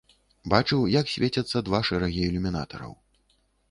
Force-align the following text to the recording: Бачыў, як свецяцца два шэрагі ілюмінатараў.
Бачыў, 0.53 0.81
як 0.93 1.13
свецяцца 1.17 1.57
два 1.69 1.85
шэрагі 1.93 2.21
ілюмінатараў. 2.33 2.93